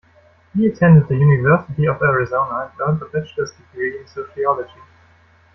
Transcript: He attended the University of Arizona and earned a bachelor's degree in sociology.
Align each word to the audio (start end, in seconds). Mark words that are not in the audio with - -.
He 0.55 0.65
attended 0.65 1.07
the 1.07 1.15
University 1.15 1.85
of 1.85 2.01
Arizona 2.01 2.71
and 2.71 2.81
earned 2.89 3.03
a 3.03 3.05
bachelor's 3.05 3.51
degree 3.51 3.99
in 3.99 4.07
sociology. 4.07 4.81